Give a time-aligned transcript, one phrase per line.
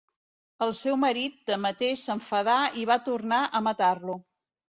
[0.67, 4.19] El seu marit, tanmateix, s'enfadà i va tornar a matar-lo.